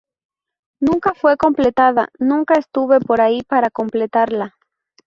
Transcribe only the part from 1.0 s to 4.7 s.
fue completada, nunca estuve por ahí para completarla.